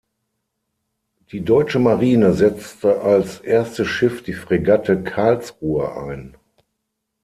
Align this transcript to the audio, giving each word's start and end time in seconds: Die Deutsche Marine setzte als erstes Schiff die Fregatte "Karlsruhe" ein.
Die 1.31 1.41
Deutsche 1.45 1.77
Marine 1.77 2.33
setzte 2.33 3.01
als 3.01 3.39
erstes 3.39 3.87
Schiff 3.87 4.23
die 4.23 4.33
Fregatte 4.33 5.03
"Karlsruhe" 5.03 5.95
ein. 5.95 6.35